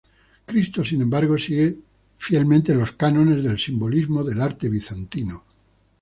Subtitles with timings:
[0.47, 1.77] Cristo, sin embargo, sigue
[2.17, 5.43] fielmente los cánones del simbolismo del arte bizantino.